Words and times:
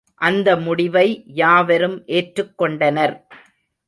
அந்த 0.21 0.55
முடிவை 0.57 1.23
யாவரும் 1.25 2.03
ஏற்றுக் 2.05 2.57
கொண்டனர். 2.57 3.15